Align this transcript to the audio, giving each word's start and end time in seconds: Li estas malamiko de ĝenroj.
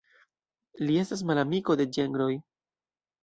Li 0.85 0.95
estas 1.01 1.21
malamiko 1.31 1.77
de 1.81 1.87
ĝenroj. 1.97 2.31